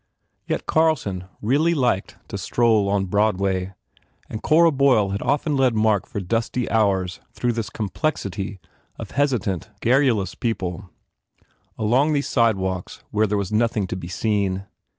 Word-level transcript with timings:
Yet 0.47 0.65
Carlson 0.65 1.25
really 1.43 1.75
liked 1.75 2.17
to 2.29 2.37
stroll 2.39 2.89
on 2.89 3.05
Broadway 3.05 3.75
and 4.31 4.41
Cora 4.41 4.71
Boyle 4.71 5.11
had 5.11 5.21
often 5.21 5.55
led 5.55 5.75
Mark 5.75 6.07
for 6.07 6.19
dusty 6.19 6.67
hours 6.71 7.19
through 7.33 7.51
this 7.53 7.69
complexity 7.69 8.59
of 8.97 9.11
hesitant, 9.11 9.69
gar 9.79 9.99
rulous 9.99 10.33
people, 10.33 10.89
along 11.77 12.13
these 12.13 12.27
sidewalks 12.27 13.03
where 13.11 13.27
there 13.27 13.37
was 13.37 13.51
nothing 13.51 13.85
to 13.85 13.95
be 13.95 14.07
seen. 14.07 14.65